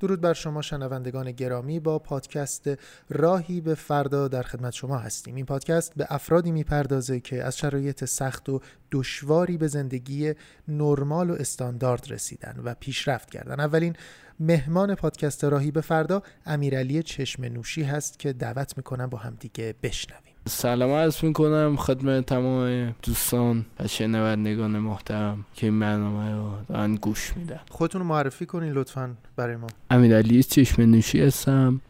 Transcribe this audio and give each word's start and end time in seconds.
درود 0.00 0.20
بر 0.20 0.32
شما 0.32 0.62
شنوندگان 0.62 1.32
گرامی 1.32 1.80
با 1.80 1.98
پادکست 1.98 2.70
راهی 3.08 3.60
به 3.60 3.74
فردا 3.74 4.28
در 4.28 4.42
خدمت 4.42 4.72
شما 4.72 4.98
هستیم. 4.98 5.34
این 5.34 5.46
پادکست 5.46 5.94
به 5.96 6.06
افرادی 6.08 6.52
می‌پردازه 6.52 7.20
که 7.20 7.42
از 7.44 7.58
شرایط 7.58 8.04
سخت 8.04 8.48
و 8.48 8.60
دشواری 8.92 9.56
به 9.56 9.66
زندگی 9.66 10.34
نرمال 10.68 11.30
و 11.30 11.34
استاندارد 11.34 12.10
رسیدن 12.10 12.60
و 12.64 12.74
پیشرفت 12.74 13.30
کردن. 13.30 13.60
اولین 13.60 13.96
مهمان 14.40 14.94
پادکست 14.94 15.44
راهی 15.44 15.70
به 15.70 15.80
فردا 15.80 16.22
امیرعلی 16.46 17.02
چشم 17.02 17.44
نوشی 17.44 17.82
هست 17.82 18.18
که 18.18 18.32
دعوت 18.32 18.76
می‌کنم 18.76 19.06
با 19.06 19.18
هم 19.18 19.36
دیگه 19.40 19.74
بشنویم. 19.82 20.25
سلام 20.48 20.90
عرض 20.90 21.24
می‌کنم 21.24 21.76
خدمت 21.76 22.26
تمام 22.26 22.94
دوستان 23.02 23.66
و 23.80 23.86
شنوندگان 23.86 24.78
محترم 24.78 25.44
که 25.54 25.66
این 25.66 25.80
برنامه 25.80 26.34
رو 26.34 26.50
دارن 26.68 26.94
گوش 26.94 27.36
میدن. 27.36 27.60
خودتون 27.70 28.00
رو 28.00 28.06
معرفی 28.06 28.46
کنین 28.46 28.72
لطفا 28.72 29.14
برای 29.36 29.56
ما. 29.56 29.66
امیرعلی 29.90 30.42
چشم 30.42 30.82
نوشی 30.82 31.22
هستم. 31.22 31.80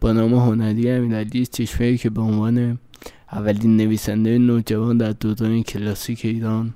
با 0.00 0.12
نام 0.12 0.34
هنری 0.34 0.90
امیرعلی 0.90 1.46
چشمه 1.46 1.96
که 1.96 2.10
به 2.10 2.20
عنوان 2.20 2.78
اولین 3.32 3.76
نویسنده 3.76 4.38
نوجوان 4.38 4.98
در 4.98 5.12
دوران 5.12 5.62
کلاسیک 5.62 6.24
ایران 6.24 6.74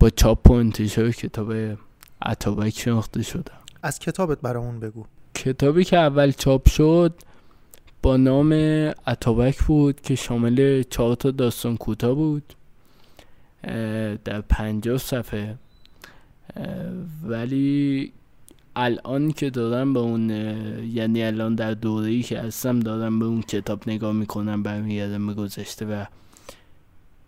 با 0.00 0.10
چاپ 0.10 0.50
و 0.50 0.52
انتشار 0.52 1.10
کتاب 1.10 1.52
عطابک 2.22 2.78
شناخته 2.78 3.22
شدم. 3.22 3.58
از 3.82 3.98
کتابت 3.98 4.40
برامون 4.40 4.80
بگو. 4.80 5.04
کتابی 5.34 5.84
که 5.84 5.98
اول 5.98 6.30
چاپ 6.30 6.68
شد 6.68 7.14
با 8.02 8.16
نام 8.16 8.52
اتابک 9.06 9.62
بود 9.62 10.00
که 10.00 10.14
شامل 10.14 10.82
چهار 10.82 11.14
تا 11.16 11.30
داستان 11.30 11.76
کوتاه 11.76 12.14
بود 12.14 12.54
در 14.24 14.40
پنجاه 14.40 14.98
صفحه. 14.98 15.54
ولی 17.22 18.12
الان 18.76 19.32
که 19.32 19.50
دارم 19.50 19.92
به 19.92 20.00
اون 20.00 20.30
یعنی 20.86 21.22
الان 21.22 21.54
در 21.54 21.74
دوره 21.74 22.10
ای 22.10 22.22
که 22.22 22.40
هستم 22.40 22.80
دارم 22.80 23.18
به 23.18 23.24
اون 23.24 23.42
کتاب 23.42 23.88
نگاه 23.88 24.12
می‌کنم 24.12 24.62
برمیگردم 24.62 25.26
به 25.26 25.34
گذشته 25.34 25.86
و 25.86 26.04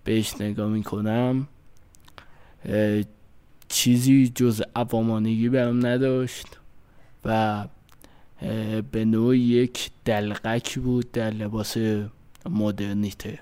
بهش 0.04 0.40
نگاه 0.40 0.68
می‌کنم. 0.68 1.48
چیزی 3.68 4.28
جز 4.34 4.62
عوامانگی 4.76 5.48
برام 5.48 5.86
نداشت 5.86 6.46
و 7.24 7.64
به 8.92 9.04
نوع 9.04 9.38
یک 9.38 9.90
دلقک 10.04 10.78
بود 10.78 11.12
در 11.12 11.30
لباس 11.30 11.76
مدرنیته. 12.50 13.38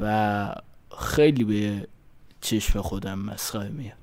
و 0.00 0.54
خیلی 0.98 1.44
به 1.44 1.88
چشم 2.40 2.80
خودم 2.80 3.18
مسخره 3.18 3.68
میاد. 3.68 3.96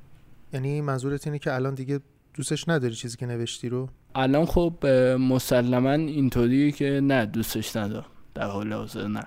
یعنی 0.54 0.82
منظورت 0.82 1.28
اینه 1.28 1.40
که 1.40 1.54
الان 1.54 1.76
دیگه 1.76 2.00
دوستش 2.34 2.70
نداری 2.70 2.96
چیزی 2.96 3.18
که 3.18 3.26
نوشتی 3.26 3.70
رو؟ 3.70 3.90
الان 4.16 4.46
خب 4.46 4.86
مسلما 5.20 5.92
اینطوریه 5.92 6.72
که 6.72 7.00
نه 7.04 7.26
دوستش 7.26 7.76
ندارم. 7.76 8.06
در 8.36 8.48
حال 8.48 8.74
حاضر 8.74 9.08
نه. 9.08 9.24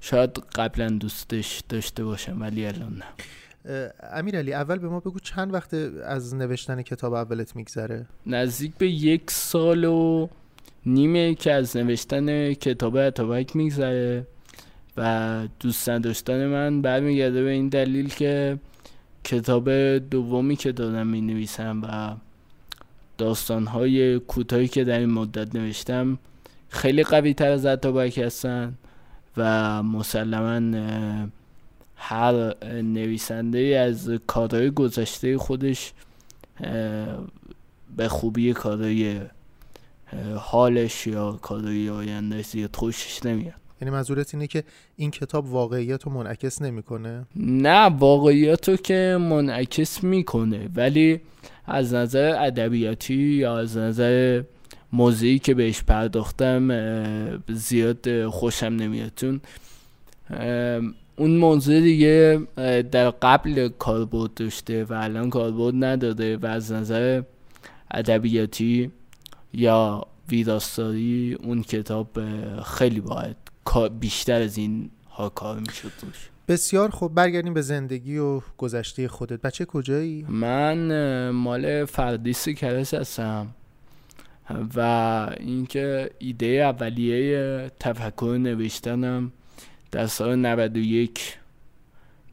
شاید 0.00 0.38
قبلا 0.54 0.88
دوستش 0.88 1.62
داشته 1.68 2.04
باشم 2.04 2.40
ولی 2.40 2.66
الان 2.66 2.94
نه. 2.94 3.04
امیرعلی 4.12 4.52
اول 4.52 4.78
به 4.78 4.88
ما 4.88 5.00
بگو 5.00 5.18
چند 5.18 5.54
وقت 5.54 5.74
از 6.04 6.34
نوشتن 6.34 6.82
کتاب 6.82 7.12
اولت 7.12 7.56
میگذره؟ 7.56 8.06
نزدیک 8.26 8.74
به 8.74 8.88
یک 8.88 9.30
سال 9.30 9.84
و 9.84 10.28
نیمه 10.86 11.34
که 11.34 11.52
از 11.52 11.76
نوشتن 11.76 12.54
کتاب 12.54 12.96
اتابک 12.96 13.56
میگذره 13.56 14.26
و 14.96 15.48
دوست 15.60 15.88
نداشتن 15.88 16.46
من 16.46 16.82
برمیگرده 16.82 17.42
به 17.42 17.50
این 17.50 17.68
دلیل 17.68 18.08
که 18.08 18.58
کتاب 19.24 19.70
دومی 19.98 20.56
که 20.56 20.72
دارم 20.72 21.06
می 21.06 21.20
نویسم 21.20 21.82
و 21.82 22.16
داستانهای 23.18 24.18
کوتاهی 24.18 24.68
که 24.68 24.84
در 24.84 24.98
این 24.98 25.10
مدت 25.10 25.54
نوشتم 25.54 26.18
خیلی 26.68 27.02
قوی 27.02 27.34
تر 27.34 27.50
از 27.50 27.66
اتابک 27.66 28.18
هستن 28.18 28.74
و 29.36 29.82
مسلما 29.82 30.60
هر 31.98 32.64
نویسنده 32.82 33.58
از 33.58 34.10
کارهای 34.26 34.70
گذشته 34.70 35.38
خودش 35.38 35.92
به 37.96 38.08
خوبی 38.08 38.52
کارهای 38.52 39.20
حالش 40.36 41.06
یا 41.06 41.32
کارهای 41.42 41.90
آیندهش 41.90 42.46
زیاد 42.46 42.76
خوشش 42.76 43.26
نمیاد. 43.26 43.54
یعنی 43.80 43.94
منظورت 43.94 44.34
اینه 44.34 44.46
که 44.46 44.64
این 44.96 45.10
کتاب 45.10 45.52
واقعیت 45.52 46.02
رو 46.02 46.12
منعکس 46.12 46.62
نمی‌کنه؟ 46.62 47.26
نه 47.36 47.86
واقعیت 47.86 48.68
رو 48.68 48.76
که 48.76 49.18
منعکس 49.20 50.04
می‌کنه 50.04 50.68
ولی 50.74 51.20
از 51.66 51.94
نظر 51.94 52.34
ادبیاتی 52.38 53.14
یا 53.14 53.58
از 53.58 53.76
نظر 53.76 54.42
موضوعی 54.92 55.38
که 55.38 55.54
بهش 55.54 55.82
پرداختم 55.82 56.68
زیاد 57.48 58.26
خوشم 58.26 58.66
نمیاد. 58.66 59.12
چون 59.16 59.40
اون 61.18 61.36
موضوع 61.36 61.80
دیگه 61.80 62.40
در 62.90 63.10
قبل 63.10 63.68
کاربرد 63.68 64.34
داشته 64.34 64.84
و 64.84 64.92
الان 64.92 65.30
کاربرد 65.30 65.74
نداره 65.84 66.36
و 66.36 66.46
از 66.46 66.72
نظر 66.72 67.22
ادبیاتی 67.90 68.90
یا 69.52 70.06
ویراستاری 70.28 71.36
اون 71.42 71.62
کتاب 71.62 72.08
خیلی 72.64 73.00
باید 73.00 73.36
بیشتر 74.00 74.42
از 74.42 74.58
این 74.58 74.90
ها 75.10 75.28
کار 75.28 75.58
می‌شد 75.58 75.90
روش 76.02 76.30
بسیار 76.48 76.90
خوب. 76.90 77.14
برگردیم 77.14 77.54
به 77.54 77.62
زندگی 77.62 78.18
و 78.18 78.40
گذشته 78.58 79.08
خودت. 79.08 79.42
بچه 79.42 79.64
کجایی؟ 79.64 80.26
من 80.28 81.30
مال 81.30 81.84
فردیس 81.84 82.48
کرس 82.48 82.94
هستم 82.94 83.46
و 84.76 84.80
اینکه 85.40 86.10
ایده 86.18 86.46
اولیه 86.46 87.70
تفکر 87.80 88.38
نوشتنم 88.40 89.32
در 89.92 90.06
سال 90.06 90.36
91 90.36 91.36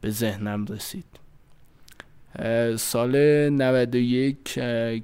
به 0.01 0.09
ذهنم 0.09 0.65
رسید. 0.65 1.05
سال 2.77 3.15
91 3.49 4.37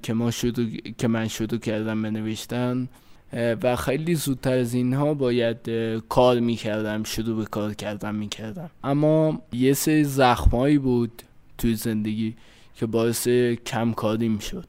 که 0.01 0.13
ما 0.13 0.31
شروع 0.31 0.67
که 0.97 1.07
من 1.07 1.27
شروع 1.27 1.59
کردم 1.59 2.01
به 2.01 2.11
نوشتن 2.11 2.87
و 3.33 3.75
خیلی 3.75 4.15
زودتر 4.15 4.57
از 4.57 4.73
اینها 4.73 5.13
باید 5.13 5.69
کار 6.09 6.39
می‌کردم 6.39 7.03
شروع 7.03 7.37
به 7.37 7.45
کار 7.45 7.73
کردم 7.73 8.15
می‌کردم. 8.15 8.69
اما 8.83 9.41
یه 9.53 9.73
سری 9.73 10.03
زخمایی 10.03 10.77
بود 10.77 11.21
توی 11.57 11.75
زندگی 11.75 12.35
که 12.75 12.85
باعث 12.85 13.27
کم 13.65 13.93
کاری 13.93 14.29
می‌شد 14.29 14.67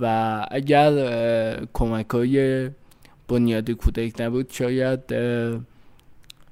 و 0.00 0.46
اگر 0.50 1.66
کمک 1.72 2.10
های 2.10 2.70
بنیاد 3.28 3.70
کودک 3.70 4.20
نبود 4.20 4.50
شاید 4.52 5.00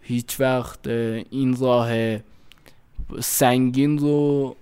هیچ 0.01 0.41
وقت 0.41 0.87
این 0.87 1.57
راه 1.61 2.19
سنگین 3.21 3.99
رو 3.99 4.57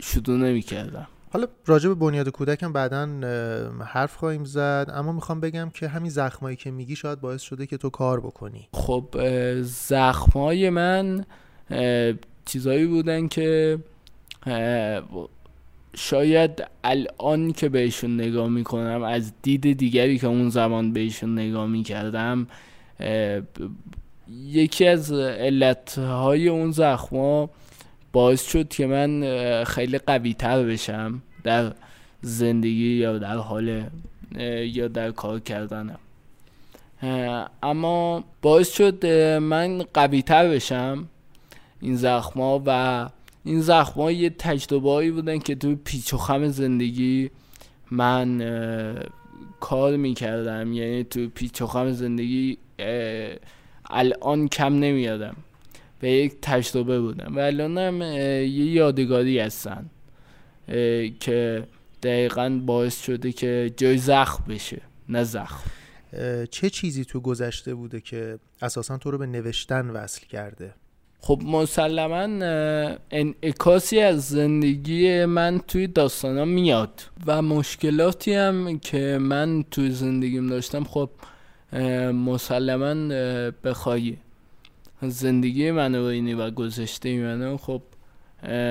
شروع 0.00 0.36
نمی 0.36 0.62
کردم 0.62 1.06
حالا 1.32 1.46
راجع 1.66 1.88
به 1.88 1.94
بنیاد 1.94 2.28
کودکم 2.28 2.72
بعدا 2.72 3.06
حرف 3.84 4.16
خواهیم 4.16 4.44
زد 4.44 4.90
اما 4.94 5.12
می‌خوام 5.12 5.40
بگم 5.40 5.70
که 5.74 5.88
همین 5.88 6.10
زخمایی 6.10 6.56
که 6.56 6.70
میگی 6.70 6.96
شاید 6.96 7.20
باعث 7.20 7.42
شده 7.42 7.66
که 7.66 7.76
تو 7.76 7.90
کار 7.90 8.20
بکنی. 8.20 8.68
خب 8.72 9.04
زخمای 9.62 10.70
من 10.70 11.24
چیزایی 12.44 12.86
بودن 12.86 13.28
که 13.28 13.78
شاید 15.96 16.64
الان 16.84 17.52
که 17.52 17.68
بهشون 17.68 18.20
نگاه 18.20 18.48
می‌کنم 18.48 19.02
از 19.02 19.32
دید 19.42 19.78
دیگری 19.78 20.18
که 20.18 20.26
اون 20.26 20.50
زمان 20.50 20.92
بهشون 20.92 21.38
نگاه 21.38 21.66
می‌کردم 21.66 22.46
یکی 24.30 24.86
از 24.86 25.12
علتهای 25.12 26.48
اون 26.48 26.70
زخما 26.70 27.50
باعث 28.12 28.50
شد 28.50 28.68
که 28.68 28.86
من 28.86 29.64
خیلی 29.64 29.98
قوی 29.98 30.34
تر 30.34 30.62
بشم 30.62 31.22
در 31.44 31.72
زندگی 32.20 32.94
یا 32.94 33.18
در 33.18 33.36
حال 33.36 33.84
یا 34.60 34.88
در 34.88 35.10
کار 35.10 35.40
کردنم 35.40 35.98
اما 37.62 38.24
باعث 38.42 38.72
شد 38.72 39.06
من 39.36 39.82
قوی 39.94 40.22
تر 40.22 40.48
بشم 40.48 41.08
این 41.80 41.96
زخما 41.96 42.62
و 42.66 43.08
این 43.44 43.60
زخما 43.60 44.10
یه 44.10 44.30
تجربه 44.30 45.10
بودن 45.10 45.38
که 45.38 45.54
تو 45.54 45.76
پیچ 45.84 46.14
و 46.14 46.16
خم 46.16 46.48
زندگی 46.48 47.30
من 47.90 48.38
کار 49.60 49.96
می‌کردم. 49.96 50.72
یعنی 50.72 51.04
تو 51.04 51.28
پیچ 51.28 51.62
و 51.62 51.66
خم 51.66 51.92
زندگی 51.92 52.58
الان 53.90 54.48
کم 54.48 54.74
نمیادم 54.74 55.36
به 56.00 56.10
یک 56.10 56.34
تجربه 56.42 57.00
بودم. 57.00 57.36
و 57.36 57.38
الان 57.38 57.78
هم 57.78 58.02
یه 58.02 58.66
یادگاری 58.66 59.38
هستن 59.38 59.90
که 61.20 61.66
دقیقا 62.02 62.62
باعث 62.66 63.04
شده 63.04 63.32
که 63.32 63.72
جای 63.76 63.98
زخم 63.98 64.44
بشه 64.48 64.82
نه 65.08 65.24
زخم. 65.24 65.70
چه 66.50 66.70
چیزی 66.70 67.04
تو 67.04 67.20
گذشته 67.20 67.74
بوده 67.74 68.00
که 68.00 68.38
اساسا 68.62 68.98
تو 68.98 69.10
رو 69.10 69.18
به 69.18 69.26
نوشتن 69.26 69.90
وصل 69.90 70.26
کرده؟ 70.26 70.74
خب 71.24 71.42
مسلما 71.44 72.22
انعکاسی 73.10 74.00
از 74.00 74.28
زندگی 74.28 75.24
من 75.24 75.60
توی 75.68 75.86
داستانا 75.86 76.44
میاد 76.44 77.02
و 77.26 77.42
مشکلاتی 77.42 78.34
هم 78.34 78.78
که 78.78 79.18
من 79.20 79.64
توی 79.70 79.90
زندگیم 79.90 80.46
داشتم 80.46 80.84
خب 80.84 81.10
مسلما 82.12 82.94
بخوای 83.64 84.16
زندگی 85.02 85.70
منو 85.70 86.08
بینی 86.08 86.34
و 86.34 86.50
گذشته 86.50 87.18
منو 87.18 87.56
خب 87.56 87.82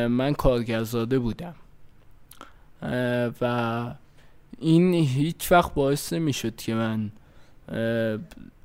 من 0.07 0.33
کارگرزاده 0.33 1.19
بودم. 1.19 1.55
و 3.41 3.85
این 4.59 4.93
هیچ 4.93 5.51
وقت 5.51 5.73
باعث 5.73 6.13
نمی‌شد 6.13 6.55
که 6.55 6.73
من 6.73 7.11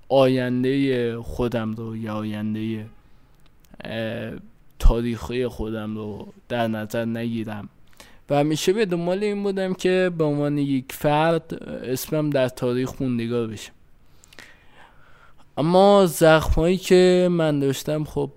آینده 0.08 1.20
خودم 1.20 1.74
رو 1.74 1.96
یا 1.96 2.14
آینده 2.14 2.86
تاریخی 4.78 5.46
خودم 5.46 5.96
رو 5.96 6.32
در 6.48 6.68
نظر 6.68 7.04
نگیرم. 7.04 7.68
و 8.30 8.34
همیشه 8.34 8.72
به 8.72 8.86
دنبال 8.86 9.24
این 9.24 9.42
بودم 9.42 9.74
که 9.74 10.10
به 10.18 10.24
عنوان 10.24 10.58
یک 10.58 10.92
فرد 10.92 11.54
اسمم 11.64 12.30
در 12.30 12.48
تاریخ 12.48 13.02
موندگار 13.02 13.46
بشه. 13.46 13.70
اما 15.58 16.06
زخمایی 16.06 16.76
که 16.76 17.28
من 17.30 17.60
داشتم 17.60 18.04
خب 18.04 18.30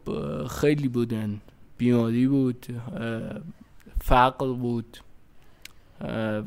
خیلی 0.62 0.88
بودن. 0.88 1.42
بیماری 1.78 2.28
بود 2.28 2.66
فقر 4.01 4.54
بود 4.54 4.98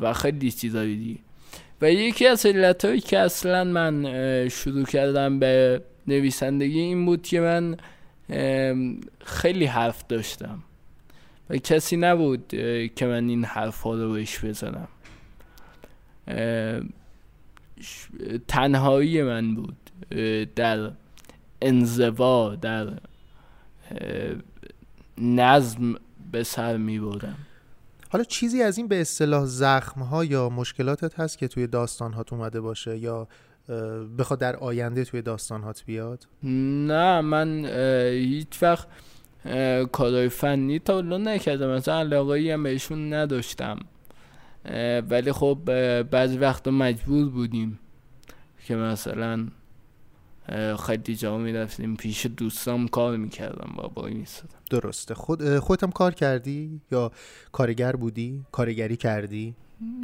و 0.01 0.13
خیلی 0.13 0.51
چیزایی 0.51 0.97
دیگه. 0.97 1.21
و 1.81 1.93
یکی 1.93 2.27
از 2.27 2.47
علتهایی 2.47 3.01
که 3.01 3.19
اصلا 3.19 3.65
من 3.65 4.49
شروع 4.49 4.85
کردم 4.85 5.39
به 5.39 5.83
نویسندگی 6.07 6.79
این 6.79 7.07
بود 7.07 7.23
که 7.23 7.41
من 7.41 7.77
خیلی 9.25 9.65
حرف 9.65 10.05
داشتم. 10.09 10.63
و 11.51 11.57
کسی 11.57 11.97
نبود 11.97 12.49
که 12.97 13.07
من 13.07 13.29
این 13.29 13.45
حرف 13.45 13.81
ها 13.81 13.95
رو 13.95 14.13
بهش 14.13 14.45
بزنم. 14.45 14.89
تنهایی 18.49 19.23
من 19.23 19.55
بود. 19.55 19.77
در 20.57 20.91
انزوا 21.63 22.55
در 22.55 22.93
نظم 25.19 25.95
به 26.33 26.45
سر 26.45 26.77
می 26.77 26.99
بودم 26.99 27.37
حالا 28.09 28.25
چیزی 28.25 28.63
از 28.63 28.79
این 28.79 28.89
به 28.89 29.01
اصطلاح 29.01 29.45
زخم 29.45 30.01
ها 30.03 30.25
یا 30.25 30.49
مشکلاتت 30.49 31.21
هست 31.21 31.39
که 31.39 31.49
توی 31.49 31.67
داستان 31.67 32.13
هات 32.13 32.33
اومده 32.33 32.61
باشه 32.61 32.99
یا 32.99 33.29
بخواد 34.19 34.39
در 34.39 34.57
آینده 34.57 35.05
توی 35.05 35.23
داستان 35.23 35.63
هات 35.63 35.83
بیاد؟ 35.87 36.27
نه 36.43 37.21
من 37.21 37.65
هیچ 38.13 38.63
وقت 38.63 38.89
کارهای 39.93 40.29
فنی 40.29 40.79
تا 40.79 41.01
نکردم. 41.01 41.71
مثلا 41.71 41.99
علاقه 41.99 42.51
هم 42.53 42.63
بهشون 42.63 43.15
نداشتم. 43.15 43.79
ولی 45.11 45.33
خب 45.33 45.59
بعضی 46.03 46.39
وقتا 46.39 46.71
مجبور 46.71 47.29
بودیم 47.29 47.79
که 48.67 48.77
مثلا 48.77 49.49
خیلی 50.87 51.17
جا 51.17 51.39
می‌رفتیم 51.39 51.97
پیش 51.97 52.27
دوستام 52.27 52.89
کار 52.89 53.17
می‌کردم 53.17 53.73
با 53.77 53.89
بای 53.89 54.15
میستدم 54.15 54.59
درسته. 54.71 55.15
خود 55.15 55.59
خودتم 55.59 55.91
کار 55.91 56.15
کردی 56.15 56.81
یا 56.93 57.13
کارگر 57.53 57.97
بودی؟ 57.97 58.45
کارگری 58.53 58.97
کردی؟ 58.97 59.55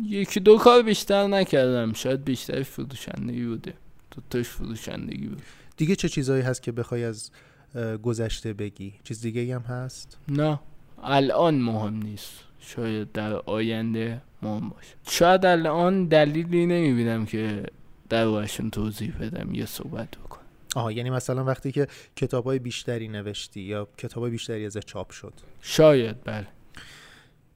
یکی 0.02 0.40
دو 0.40 0.58
کار 0.58 0.82
بیشتر 0.82 1.26
نکردم. 1.26 1.92
شاید 1.92 2.25
بیشتر 2.25 2.62
فروشندگی 2.62 3.46
بوده. 3.46 3.75
تو 4.10 4.20
تاش 4.30 4.48
فروشندگی 4.48 5.26
بود. 5.26 5.42
دیگه 5.76 5.96
چه 5.96 6.08
چیزایی 6.08 6.42
هست 6.42 6.62
که 6.62 6.72
بخوای 6.72 7.04
از 7.04 7.30
گذشته 8.02 8.52
بگی؟ 8.52 8.94
چیز 9.04 9.20
دیگه 9.20 9.54
هم 9.54 9.62
هست؟ 9.62 10.19
نه. 10.28 10.60
الان 11.02 11.54
مهم 11.54 12.02
نیست. 12.02 12.32
شاید 12.60 13.12
در 13.12 13.32
آینده 13.32 14.22
مهم 14.42 14.69
باشه. 14.69 14.94
شاید 15.08 15.46
الان 15.46 16.04
دلیلی 16.04 16.66
نمی‌بینم 16.66 17.26
که 17.26 17.62
در 18.08 18.26
باشون 18.26 18.70
توضیح 18.70 19.12
بدم 19.20 19.54
یا 19.54 19.66
صحبت 19.66 20.10
بکنم. 20.10 20.42
آها 20.76 20.92
یعنی 20.92 21.10
مثلا 21.10 21.44
وقتی 21.44 21.72
که 21.72 21.86
کتاب 22.16 22.44
های 22.44 22.58
بیشتری 22.58 23.08
نوشتی 23.08 23.60
یا 23.60 23.88
کتاب 23.98 24.22
های 24.22 24.30
بیشتری 24.30 24.66
از 24.66 24.78
چاپ 24.86 25.10
شد؟ 25.10 25.32
شاید 25.60 26.16
بله. 26.25 26.46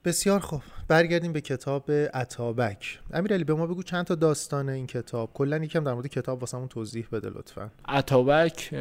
بسیار 0.05 0.41
خوب. 0.41 0.63
برگردیم 0.89 1.33
به 1.33 1.41
کتاب 1.41 1.93
عطابک 1.93 2.99
امیرعلی 3.13 3.45
به 3.45 3.55
ما 3.55 3.67
بگو 3.67 3.83
چند 3.83 4.05
تا 4.05 4.15
داستان 4.15 4.69
این 4.69 4.87
کتاب. 4.87 5.31
کلا 5.35 5.57
یکم 5.57 5.85
در 5.85 5.95
مورد 5.95 6.07
کتاب 6.07 6.41
واسمون 6.41 6.69
توضیح 6.69 7.07
بده 7.13 7.29
لطفا. 7.29 7.71
عطابک 7.89 8.75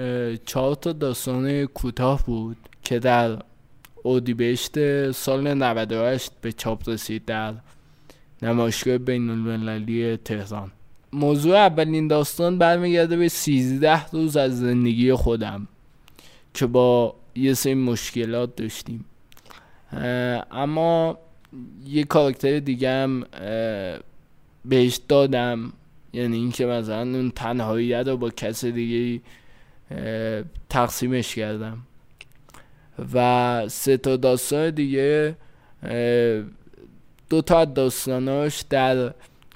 چهار 0.45 0.75
تا 0.75 0.93
داستان 0.93 1.65
کوتاه 1.65 2.25
بود 2.25 2.57
که 2.83 2.99
در 2.99 3.37
اودیبهشت 4.03 5.11
سال 5.11 5.53
98 5.53 6.31
به 6.41 6.51
چاپ 6.51 6.89
رسید 6.89 7.25
در 7.25 7.53
نمایشگاه 8.41 8.97
بین 8.97 9.29
المللی 9.29 10.17
تهران. 10.17 10.71
موضوع 11.13 11.57
اولین 11.57 12.07
داستان 12.07 12.57
برمیگرده 12.57 13.17
به 13.17 13.27
13 13.29 14.07
روز 14.07 14.37
از 14.37 14.59
زندگی 14.59 15.13
خودم 15.13 15.67
که 16.53 16.65
با 16.65 17.15
یه 17.35 17.53
سری 17.53 17.73
مشکلات 17.73 18.55
داشتیم. 18.55 19.05
اما 20.51 21.17
یه 21.85 22.03
کاراکتر 22.03 22.59
دیگه 22.59 22.89
هم 22.89 23.23
بهش 24.65 24.99
دادم. 25.07 25.73
یعنی 26.13 26.37
اینکه 26.37 26.65
مثلا 26.65 27.01
اون 27.01 27.31
تنهاییت 27.31 28.07
رو 28.07 28.17
با 28.17 28.29
کس 28.29 28.65
دیگه 28.65 29.21
تقسیمش 30.69 31.35
کردم. 31.35 31.77
و 33.13 33.63
سه 33.67 33.97
تا 33.97 34.15
داستان 34.15 34.69
دیگه 34.69 35.35
دو 37.29 37.41
تا 37.41 37.65
داستاناش 37.65 38.61
در 38.69 39.13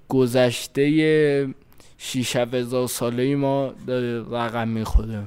گذشته 0.10 1.54
شیش 1.98 2.36
هزار 2.36 2.88
ساله 2.88 3.36
ما 3.36 3.74
داره 3.88 4.22
رقم 4.32 4.68
می‌خوره. 4.68 5.24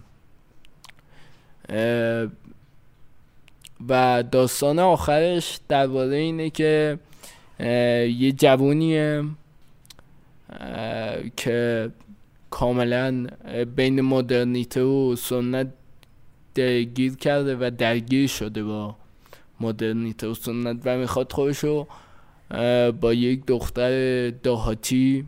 و 3.88 4.23
داستان 4.23 4.79
آخرش 4.79 5.61
درباره 5.69 6.17
اینه 6.17 6.50
که 6.50 6.99
یه 8.19 8.32
جوونیه 8.32 9.25
که 11.37 11.90
کاملا 12.50 13.26
بین 13.76 14.00
مدرنیته 14.00 14.82
و 14.82 15.17
سنت 15.17 15.69
درگیر 16.55 17.17
کرده 17.17 17.56
و 17.56 17.70
درگیر 17.79 18.29
شده 18.29 18.64
با 18.64 18.96
مدرنیته 19.61 20.26
و 20.26 20.34
سنت 20.34 20.81
و 20.84 20.99
می‌خواد 20.99 21.32
خودشو 21.32 21.87
با 23.00 23.14
یک 23.14 23.46
دختر 23.46 24.31
دهاتی 24.31 25.26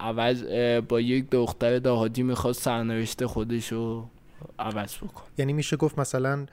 عوض 0.00 0.42
با 0.88 1.00
یک 1.00 1.30
دختر 1.30 1.78
دهاتی 1.78 2.22
می‌خواد 2.22 2.54
سرنوشت 2.54 3.26
خودشو 3.26 4.06
عوض 4.58 4.96
بکن 4.96 5.22
یعنی 5.38 5.52
میشه 5.52 5.76
گفت 5.76 5.98
مثلا 5.98 6.46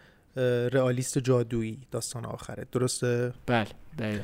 رئالیست 0.72 1.18
جادویی 1.18 1.78
داستان 1.92 2.25
آخره. 2.25 2.66
درسته؟ 2.72 3.34
بله 3.46 3.68
دقیقا. 4.00 4.24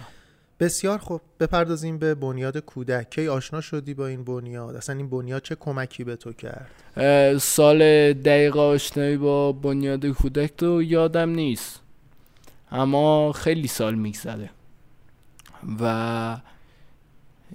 بسیار 0.60 0.98
خوب. 0.98 1.22
بپردازیم 1.39 1.98
به 1.98 2.16
بنیاد 2.16 2.58
کودک. 2.58 3.10
کی 3.10 3.28
آشنا 3.28 3.62
شدی 3.62 3.94
با 3.94 4.08
این 4.08 4.24
بنیاد؟ 4.24 4.75
اصلا 4.75 4.96
این 4.96 5.10
بنیاد 5.10 5.42
چه 5.42 5.56
کمکی 5.56 6.04
به 6.04 6.16
تو 6.16 6.34
کرد؟ 6.34 6.70
سال 7.38 8.13
دقیق 8.13 8.58
آشنایی 8.58 9.18
با 9.18 9.51
بنیاد 9.51 10.06
کودک 10.06 10.56
تو 10.58 10.84
یادم 10.84 11.30
نیست. 11.30 11.82
اما 12.72 13.32
خیلی 13.32 13.68
سال 13.68 13.96
میگذره. 13.96 14.50
و 15.80 16.38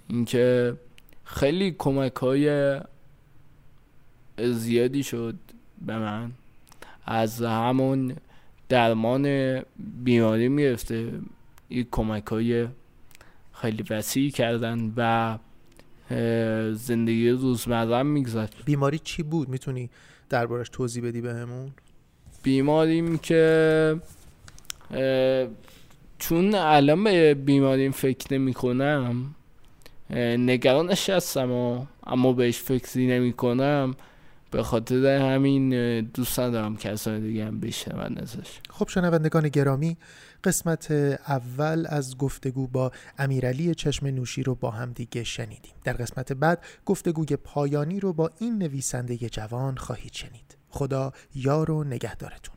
اینکه 0.08 0.74
خیلی 1.24 1.74
کمک 1.78 2.16
های 2.16 2.80
زیادی 4.38 5.02
شد 5.02 5.34
به 5.86 5.98
من. 5.98 6.32
از 7.06 7.42
همون 7.42 8.16
درمان 8.68 9.62
بیماری 10.04 10.48
می‌رفته. 10.48 11.12
این 11.68 11.86
کمک 11.90 12.26
های 12.26 12.66
خیلی 13.52 13.84
وسیع 13.90 14.30
کردن 14.30 14.92
و 14.96 15.38
زندگی 16.74 17.30
روزمره 17.30 18.02
میگذر 18.02 18.46
بیماری 18.64 18.98
چی 18.98 19.22
بود؟ 19.22 19.48
می‌تونی 19.48 19.90
دربارش 20.28 20.68
توضیح 20.68 21.04
بدی 21.04 21.20
بهمون؟ 21.20 21.70
بیماریم 22.42 23.18
که 23.18 23.96
چون 26.18 26.54
الان 26.54 27.04
به 27.04 27.34
بیماریم 27.34 27.92
فکر 27.92 28.34
نمی 28.34 28.54
کنم 28.54 29.34
نگرانش 30.10 31.10
هستم 31.10 31.50
و 31.50 31.86
اما 32.06 32.32
بهش 32.32 32.58
فکری 32.58 33.06
نمی 33.06 33.32
کنم 33.32 33.94
به 34.54 34.62
خاطر 34.62 35.06
همین 35.06 36.00
دوست 36.00 36.40
ندارم 36.40 36.76
کسان 36.76 37.20
دیگه 37.20 37.44
هم 37.44 37.60
بشنون 37.60 38.18
ازش. 38.18 38.60
خب 38.70 38.88
شنوندگان 38.88 39.48
گرامی 39.48 39.96
قسمت 40.44 40.90
اول 41.28 41.86
از 41.88 42.18
گفتگو 42.18 42.66
با 42.66 42.92
امیرعلی 43.18 43.74
چشم 43.74 44.06
نوشی 44.06 44.42
رو 44.42 44.54
با 44.54 44.70
هم 44.70 44.92
دیگه 44.92 45.24
شنیدیم. 45.24 45.74
در 45.84 45.92
قسمت 45.92 46.32
بعد 46.32 46.64
گفتگوی 46.86 47.36
پایانی 47.36 48.00
رو 48.00 48.12
با 48.12 48.30
این 48.38 48.58
نویسنده 48.58 49.16
جوان 49.16 49.76
خواهید 49.76 50.12
شنید. 50.12 50.56
خدا 50.68 51.12
یار 51.34 51.70
و 51.70 51.84
نگهدارتون. 51.84 52.54